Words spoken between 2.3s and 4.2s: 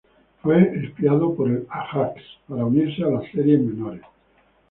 para unirse a las series menores.